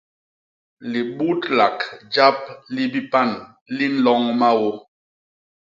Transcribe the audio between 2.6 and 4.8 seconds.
li bipan li nloñ maô.